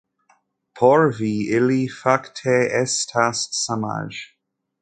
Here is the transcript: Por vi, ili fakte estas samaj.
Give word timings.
Por 0.79 1.03
vi, 1.19 1.29
ili 1.59 1.77
fakte 1.97 2.57
estas 2.81 3.47
samaj. 3.63 4.21